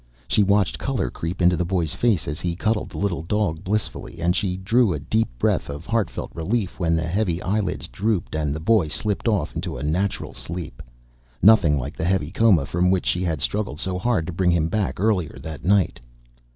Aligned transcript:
She 0.27 0.41
watched 0.41 0.79
color 0.79 1.11
creep 1.11 1.43
into 1.43 1.55
the 1.55 1.63
boy's 1.63 1.93
face 1.93 2.27
as 2.27 2.39
he 2.39 2.55
cuddled 2.55 2.89
the 2.89 2.97
little 2.97 3.21
dog 3.21 3.63
blissfully, 3.63 4.19
and 4.19 4.35
she 4.35 4.57
drew 4.57 4.93
a 4.93 4.99
deep 4.99 5.27
breath 5.37 5.69
of 5.69 5.85
heart 5.85 6.09
felt 6.09 6.31
relief 6.33 6.79
when 6.79 6.95
the 6.95 7.05
heavy 7.05 7.39
eyelids 7.43 7.87
drooped 7.87 8.33
and 8.33 8.51
the 8.51 8.59
boy 8.59 8.87
slipped 8.87 9.27
off 9.27 9.55
into 9.55 9.77
a 9.77 9.83
natural 9.83 10.33
sleep, 10.33 10.81
nothing 11.43 11.77
like 11.77 11.95
the 11.95 12.03
heavy 12.05 12.31
coma 12.31 12.65
from 12.65 12.89
which 12.89 13.05
she 13.05 13.21
had 13.23 13.41
struggled 13.41 13.79
so 13.79 13.99
hard 13.99 14.25
to 14.25 14.33
bring 14.33 14.49
him 14.49 14.69
back 14.69 14.99
earlier 14.99 15.37
that 15.39 15.63
night. 15.63 15.99